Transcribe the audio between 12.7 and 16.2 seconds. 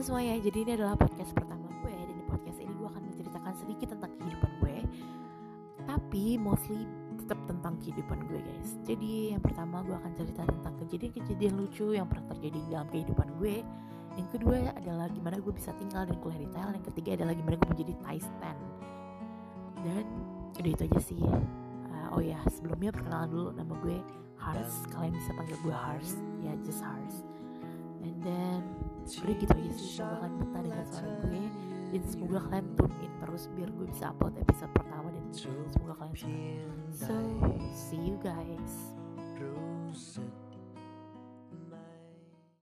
dalam kehidupan gue. Yang kedua adalah gimana gue bisa tinggal dan